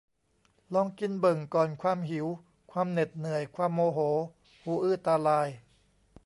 [0.73, 2.27] ลองกินเบิ่งก่อน ความหิว
[2.71, 3.99] ความเหน็ดเหนื่อย ความโมโห
[4.61, 5.47] หูอื้อตาลาย